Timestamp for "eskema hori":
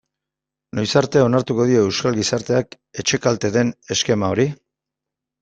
3.99-4.49